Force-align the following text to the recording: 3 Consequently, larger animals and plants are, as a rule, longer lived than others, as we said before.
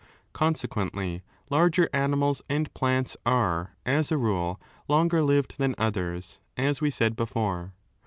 3 0.29 0.29
Consequently, 0.33 1.21
larger 1.51 1.87
animals 1.93 2.41
and 2.49 2.73
plants 2.73 3.15
are, 3.23 3.75
as 3.85 4.11
a 4.11 4.17
rule, 4.17 4.59
longer 4.87 5.21
lived 5.21 5.59
than 5.59 5.75
others, 5.77 6.39
as 6.57 6.81
we 6.81 6.89
said 6.89 7.15
before. 7.15 7.73